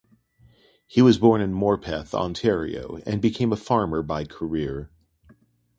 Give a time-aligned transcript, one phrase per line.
[0.87, 4.89] He was born in Morpeth, Ontario and became a farmer by career.